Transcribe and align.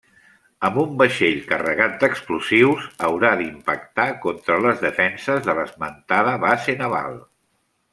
Amb 0.69 0.77
un 0.83 0.95
vaixell 1.01 1.37
carregat 1.51 1.99
d'explosius 2.05 2.89
haurà 3.09 3.33
d'impactar 3.43 4.09
contra 4.27 4.59
les 4.67 4.85
defenses 4.89 5.49
de 5.51 5.59
l'esmentada 5.63 6.39
base 6.49 6.81
naval. 6.87 7.27